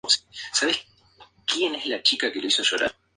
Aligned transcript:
Su 0.51 0.65
estudio 0.67 1.79
crece 2.41 2.49
sin 2.65 2.77
parar. 2.79 2.95